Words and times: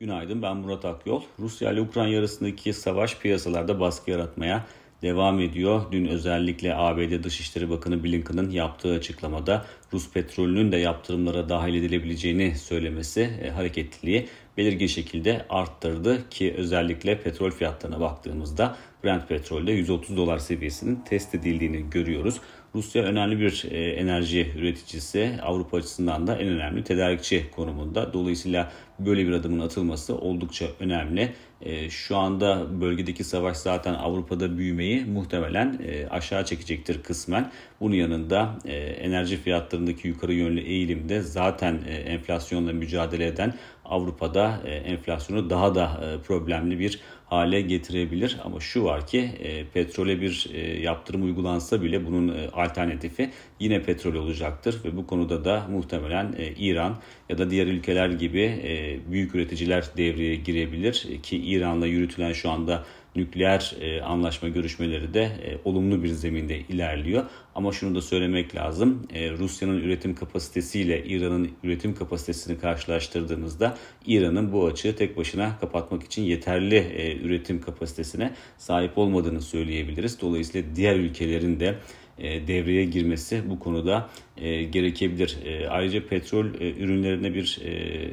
Günaydın 0.00 0.42
ben 0.42 0.56
Murat 0.56 0.84
Akyol. 0.84 1.22
Rusya 1.38 1.72
ile 1.72 1.80
Ukrayna 1.80 2.18
arasındaki 2.18 2.72
savaş 2.72 3.18
piyasalarda 3.18 3.80
baskı 3.80 4.10
yaratmaya 4.10 4.66
devam 5.02 5.40
ediyor. 5.40 5.82
Dün 5.92 6.06
özellikle 6.06 6.74
ABD 6.74 7.24
Dışişleri 7.24 7.70
Bakanı 7.70 8.04
Blinken'ın 8.04 8.50
yaptığı 8.50 8.94
açıklamada 8.94 9.66
Rus 9.92 10.10
petrolünün 10.10 10.72
de 10.72 10.76
yaptırımlara 10.76 11.48
dahil 11.48 11.74
edilebileceğini 11.74 12.56
söylemesi 12.58 13.30
e, 13.42 13.50
hareketliliği 13.50 14.28
belirgin 14.56 14.86
şekilde 14.86 15.46
arttırdı 15.48 16.28
ki 16.28 16.54
özellikle 16.56 17.20
petrol 17.20 17.50
fiyatlarına 17.50 18.00
baktığımızda 18.00 18.76
Brent 19.04 19.28
petrolde 19.28 19.72
130 19.72 20.16
dolar 20.16 20.38
seviyesinin 20.38 20.96
test 20.96 21.34
edildiğini 21.34 21.90
görüyoruz. 21.90 22.40
Rusya 22.74 23.02
önemli 23.02 23.40
bir 23.40 23.64
e, 23.70 23.90
enerji 23.90 24.52
üreticisi. 24.56 25.38
Avrupa 25.42 25.76
açısından 25.76 26.26
da 26.26 26.36
en 26.36 26.48
önemli 26.48 26.84
tedarikçi 26.84 27.50
konumunda. 27.56 28.12
Dolayısıyla 28.12 28.72
böyle 28.98 29.26
bir 29.26 29.32
adımın 29.32 29.60
atılması 29.60 30.16
oldukça 30.16 30.66
önemli. 30.80 31.34
E, 31.60 31.90
şu 31.90 32.16
anda 32.16 32.80
bölgedeki 32.80 33.24
savaş 33.24 33.56
zaten 33.56 33.94
Avrupa'da 33.94 34.58
büyümeyi 34.58 35.04
muhtemelen 35.04 35.80
e, 35.86 36.06
aşağı 36.08 36.44
çekecektir 36.44 37.02
kısmen. 37.02 37.50
Bunun 37.80 37.94
yanında 37.94 38.58
enerji 39.00 39.36
fiyatlarındaki 39.36 40.08
yukarı 40.08 40.34
yönlü 40.34 40.60
eğilimde 40.60 41.22
zaten 41.22 41.78
enflasyonla 42.06 42.72
mücadele 42.72 43.26
eden 43.26 43.54
Avrupa'da 43.88 44.60
e, 44.64 44.70
enflasyonu 44.70 45.50
daha 45.50 45.74
da 45.74 46.00
e, 46.04 46.22
problemli 46.22 46.78
bir 46.78 47.00
hale 47.26 47.60
getirebilir. 47.60 48.36
Ama 48.44 48.60
şu 48.60 48.84
var 48.84 49.06
ki 49.06 49.18
e, 49.18 49.64
petrole 49.64 50.20
bir 50.20 50.50
yaptırım 50.82 51.24
uygulansa 51.24 51.82
bile 51.82 52.06
bunun 52.06 52.34
alternatifi 52.52 53.30
yine 53.60 53.82
petrol 53.82 54.14
olacaktır. 54.14 54.80
Ve 54.84 54.96
bu 54.96 55.06
konuda 55.06 55.44
da 55.44 55.66
muhtemelen 55.70 56.34
İran 56.58 56.96
ya 57.28 57.38
da 57.38 57.50
diğer 57.50 57.66
ülkeler 57.66 58.08
gibi 58.08 58.62
büyük 59.10 59.34
üreticiler 59.34 59.84
devreye 59.96 60.34
girebilir. 60.34 61.06
Ki 61.22 61.36
İran'la 61.36 61.86
yürütülen 61.86 62.32
şu 62.32 62.50
anda 62.50 62.84
nükleer 63.18 63.74
e, 63.80 64.02
anlaşma 64.02 64.48
görüşmeleri 64.48 65.14
de 65.14 65.22
e, 65.22 65.58
olumlu 65.64 66.02
bir 66.02 66.08
zeminde 66.08 66.58
ilerliyor. 66.58 67.24
Ama 67.54 67.72
şunu 67.72 67.94
da 67.94 68.02
söylemek 68.02 68.54
lazım. 68.54 69.06
E, 69.14 69.30
Rusya'nın 69.30 69.78
üretim 69.78 70.14
kapasitesiyle 70.14 71.04
İran'ın 71.04 71.50
üretim 71.62 71.94
kapasitesini 71.94 72.58
karşılaştırdığımızda 72.58 73.76
İran'ın 74.06 74.52
bu 74.52 74.66
açığı 74.66 74.96
tek 74.96 75.16
başına 75.16 75.58
kapatmak 75.60 76.02
için 76.02 76.22
yeterli 76.22 76.76
e, 76.76 77.16
üretim 77.16 77.60
kapasitesine 77.60 78.34
sahip 78.58 78.98
olmadığını 78.98 79.42
söyleyebiliriz. 79.42 80.20
Dolayısıyla 80.20 80.76
diğer 80.76 80.96
ülkelerin 80.96 81.60
de 81.60 81.74
devreye 82.22 82.84
girmesi 82.84 83.42
bu 83.50 83.58
konuda 83.58 84.08
e, 84.36 84.62
gerekebilir. 84.62 85.38
E, 85.44 85.68
ayrıca 85.68 86.06
petrol 86.06 86.46
e, 86.46 86.70
ürünlerine 86.70 87.34
bir 87.34 87.60
e, 87.64 87.70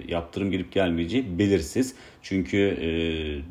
yaptırım 0.07 0.51
gelip 0.51 0.71
gelmeyeceği 0.71 1.39
belirsiz. 1.39 1.95
Çünkü 2.21 2.57
e, 2.57 2.89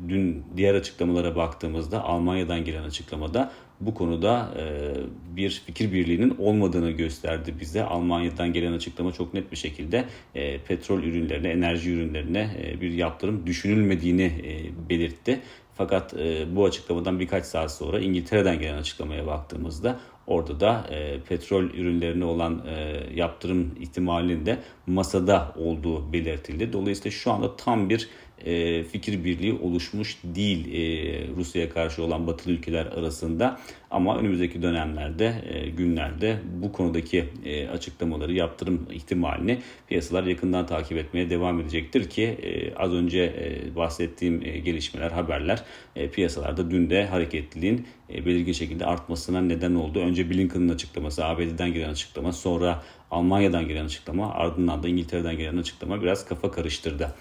dün 0.09 0.43
diğer 0.57 0.75
açıklamalara 0.75 1.35
baktığımızda 1.35 2.03
Almanya'dan 2.03 2.63
gelen 2.63 2.83
açıklamada 2.83 3.51
bu 3.79 3.93
konuda 3.93 4.53
e, 4.59 4.93
bir 5.35 5.61
fikir 5.65 5.93
birliğinin 5.93 6.35
olmadığını 6.39 6.91
gösterdi 6.91 7.53
bize. 7.59 7.83
Almanya'dan 7.83 8.53
gelen 8.53 8.73
açıklama 8.73 9.11
çok 9.11 9.33
net 9.33 9.51
bir 9.51 9.57
şekilde 9.57 10.05
e, 10.35 10.57
petrol 10.57 11.03
ürünlerine, 11.03 11.49
enerji 11.49 11.91
ürünlerine 11.91 12.49
e, 12.63 12.81
bir 12.81 12.91
yaptırım 12.91 13.47
düşünülmediğini 13.47 14.23
e, 14.23 14.89
belirtti. 14.89 15.39
Fakat 15.75 16.13
e, 16.13 16.55
bu 16.55 16.65
açıklamadan 16.65 17.19
birkaç 17.19 17.45
saat 17.45 17.71
sonra 17.71 17.99
İngiltere'den 17.99 18.59
gelen 18.59 18.77
açıklamaya 18.77 19.27
baktığımızda 19.27 19.99
orada 20.27 20.59
da 20.59 20.87
e, 20.89 21.19
petrol 21.19 21.63
ürünlerine 21.63 22.25
olan 22.25 22.61
e, 22.67 23.03
yaptırım 23.13 23.75
ihtimalinin 23.79 24.45
de 24.45 24.59
masada 24.87 25.53
olduğu 25.57 26.13
belirtildi. 26.13 26.73
Dolayısıyla 26.73 27.11
şu 27.11 27.31
anda 27.31 27.55
tam 27.55 27.89
bir 27.89 28.09
e, 28.45 28.83
fikir 28.83 29.23
birliği 29.23 29.53
oluşmuş 29.53 30.17
değil 30.23 30.73
e, 30.73 31.27
Rusya'ya 31.35 31.69
karşı 31.69 32.03
olan 32.03 32.27
batılı 32.27 32.53
ülkeler 32.53 32.85
arasında. 32.85 33.59
Ama 33.91 34.17
önümüzdeki 34.17 34.61
dönemlerde, 34.61 35.43
e, 35.49 35.69
günlerde 35.69 36.37
bu 36.61 36.71
konudaki 36.71 37.25
e, 37.45 37.67
açıklamaları, 37.67 38.33
yaptırım 38.33 38.87
ihtimalini 38.91 39.59
piyasalar 39.87 40.23
yakından 40.23 40.65
takip 40.65 40.97
etmeye 40.97 41.29
devam 41.29 41.59
edecektir 41.59 42.09
ki 42.09 42.37
az 42.77 42.93
önce 42.93 43.33
bahsettiğim 43.75 44.41
gelişmeler, 44.41 45.11
haberler 45.11 45.63
piyasalarda 46.11 46.71
dün 46.71 46.89
de 46.89 47.05
hareketliliğin 47.05 47.87
belirgin 48.09 48.53
şekilde 48.53 48.85
artmasına 48.85 49.41
neden 49.41 49.75
oldu. 49.75 49.99
Önce 49.99 50.29
Blinken'ın 50.29 50.69
açıklaması, 50.69 51.25
ABD'den 51.25 51.73
gelen 51.73 51.89
açıklama, 51.89 52.33
sonra 52.33 52.83
Almanya'dan 53.11 53.67
gelen 53.67 53.85
açıklama, 53.85 54.33
ardından 54.33 54.83
da 54.83 54.87
İngiltere'den 54.87 55.37
gelen 55.37 55.57
açıklama 55.57 56.01
biraz 56.01 56.25
kafa 56.25 56.51
karıştırdı. 56.51 57.15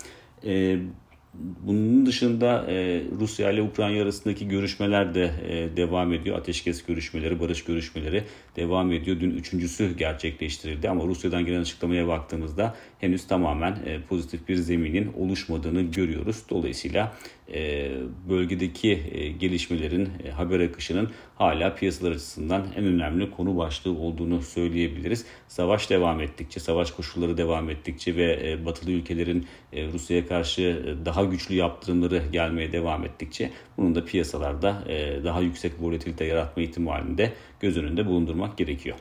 Bunun 1.39 2.07
dışında 2.07 2.65
e, 2.69 3.03
Rusya 3.21 3.51
ile 3.51 3.63
Ukrayna 3.63 4.03
arasındaki 4.03 4.49
görüşmeler 4.49 5.15
de 5.15 5.31
e, 5.49 5.77
devam 5.77 6.13
ediyor. 6.13 6.39
Ateşkes 6.39 6.85
görüşmeleri, 6.85 7.41
barış 7.41 7.65
görüşmeleri 7.65 8.25
devam 8.57 8.93
ediyor. 8.93 9.21
Dün 9.21 9.31
üçüncüsü 9.31 9.97
gerçekleştirildi 9.97 10.89
ama 10.89 11.05
Rusya'dan 11.05 11.47
gelen 11.47 11.61
açıklamaya 11.61 12.09
baktığımızda 12.09 12.75
henüz 13.01 13.27
tamamen 13.27 13.73
e, 13.87 14.01
pozitif 14.09 14.49
bir 14.49 14.57
zeminin 14.57 15.13
oluşmadığını 15.13 15.83
görüyoruz. 15.83 16.43
Dolayısıyla 16.51 17.13
e, 17.53 17.91
bölgedeki 18.29 19.03
e, 19.13 19.29
gelişmelerin, 19.29 20.09
e, 20.25 20.31
haber 20.31 20.61
akışının 20.61 21.11
hala 21.35 21.75
piyasalar 21.75 22.13
açısından 22.13 22.67
en 22.77 22.85
önemli 22.85 23.31
konu 23.31 23.57
başlığı 23.57 23.99
olduğunu 23.99 24.43
söyleyebiliriz. 24.43 25.27
Savaş 25.49 25.91
devam 25.91 26.21
ettikçe, 26.21 26.61
savaş 26.61 26.91
koşulları 26.91 27.37
devam 27.37 27.71
ettikçe 27.71 28.17
ve 28.17 28.59
batılı 28.67 28.91
ülkelerin 28.91 29.47
Rusya'ya 29.93 30.27
karşı 30.27 30.97
güçlü 31.25 31.55
yaptırımları 31.55 32.23
gelmeye 32.33 32.73
devam 32.73 33.05
ettikçe 33.05 33.51
bunun 33.77 33.95
da 33.95 34.05
piyasalarda 34.05 34.85
daha 35.25 35.41
yüksek 35.41 35.73
volatilite 35.81 36.25
yaratma 36.25 36.63
ihtimalini 36.63 37.19
de 37.19 37.33
göz 37.61 37.77
önünde 37.77 38.07
bulundurmak 38.07 38.59
gerekiyor. 38.59 38.97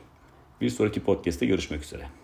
Bir 0.61 0.69
sonraki 0.69 0.99
podcast'te 0.99 1.45
görüşmek 1.45 1.83
üzere. 1.83 2.22